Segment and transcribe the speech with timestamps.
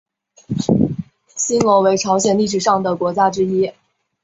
[1.35, 3.71] 新罗为朝鲜历史上的国家之一。